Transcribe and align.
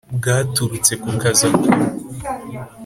Bwaturutse 0.17 0.91
ku 1.01 1.07
kazi 1.21 1.45
akora 1.49 1.77